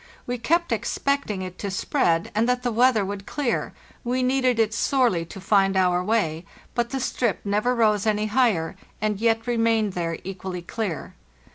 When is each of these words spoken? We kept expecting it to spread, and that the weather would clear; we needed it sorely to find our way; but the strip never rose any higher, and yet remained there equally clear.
We 0.25 0.39
kept 0.39 0.71
expecting 0.71 1.43
it 1.43 1.59
to 1.59 1.69
spread, 1.69 2.31
and 2.33 2.49
that 2.49 2.63
the 2.63 2.71
weather 2.71 3.05
would 3.05 3.27
clear; 3.27 3.71
we 4.03 4.23
needed 4.23 4.57
it 4.57 4.73
sorely 4.73 5.25
to 5.25 5.39
find 5.39 5.77
our 5.77 6.03
way; 6.03 6.43
but 6.73 6.89
the 6.89 6.99
strip 6.99 7.39
never 7.45 7.75
rose 7.75 8.07
any 8.07 8.25
higher, 8.25 8.75
and 8.99 9.19
yet 9.21 9.45
remained 9.45 9.93
there 9.93 10.17
equally 10.23 10.63
clear. 10.63 11.13